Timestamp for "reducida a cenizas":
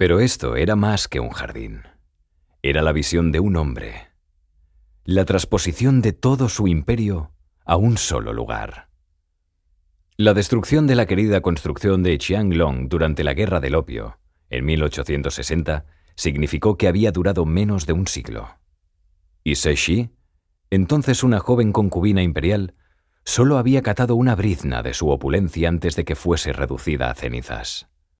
26.54-27.89